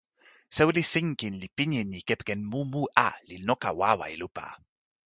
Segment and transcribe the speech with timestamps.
[0.55, 4.47] soweli Sinkin li pini e ni kepeken mu mu a, li noka wawa e lupa.